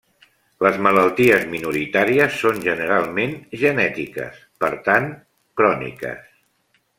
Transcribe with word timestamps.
Les 0.67 0.77
malalties 0.85 1.43
minoritàries 1.51 2.39
són 2.45 2.57
generalment 2.63 3.35
genètiques, 3.65 4.41
per 4.65 4.73
tant, 4.89 5.07
cròniques. 5.63 6.27